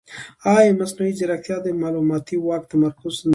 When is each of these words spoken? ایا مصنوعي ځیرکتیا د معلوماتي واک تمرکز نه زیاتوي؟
ایا 0.55 0.71
مصنوعي 0.79 1.13
ځیرکتیا 1.19 1.57
د 1.61 1.67
معلوماتي 1.81 2.35
واک 2.39 2.63
تمرکز 2.71 3.13
نه 3.15 3.19
زیاتوي؟ 3.19 3.29